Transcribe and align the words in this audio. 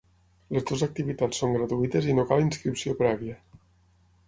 Les 0.55 0.63
dues 0.69 0.83
activitats 0.85 1.41
són 1.43 1.53
gratuïtes 1.59 2.09
i 2.09 2.17
no 2.21 2.27
cal 2.33 2.43
inscripció 2.47 2.99
prèvia. 3.05 3.39